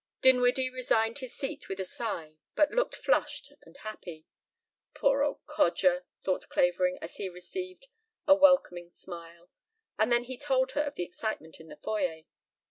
[0.23, 4.25] Dinwiddie resigned his seat with a sigh but looked flushed and happy.
[4.95, 7.85] "Poor old codger," thought Clavering as he received
[8.27, 9.51] a welcoming smile,
[9.99, 12.23] and then he told her of the excitement in the foyer.